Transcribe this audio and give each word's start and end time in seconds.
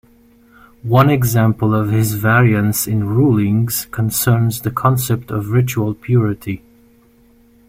One 0.81 1.11
example 1.11 1.75
of 1.75 1.91
his 1.91 2.15
variance 2.15 2.87
in 2.87 3.03
rulings 3.03 3.85
concerns 3.91 4.59
the 4.61 4.71
concept 4.71 5.29
of 5.29 5.51
ritual 5.51 5.93
purity. 5.93 6.63